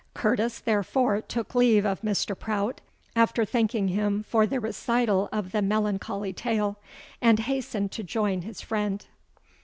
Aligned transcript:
Curtis 0.15 0.57
therefore 0.59 1.21
took 1.21 1.53
leave 1.53 1.85
of 1.85 2.01
Mr. 2.01 2.35
Prout, 2.35 2.81
after 3.15 3.45
thanking 3.45 3.89
him 3.89 4.23
for 4.23 4.47
the 4.47 4.59
recital 4.59 5.29
of 5.31 5.51
the 5.51 5.61
melancholy 5.61 6.33
tale, 6.33 6.79
and 7.21 7.37
hastened 7.37 7.91
to 7.91 8.01
join 8.01 8.41
his 8.41 8.61
friend. 8.61 9.05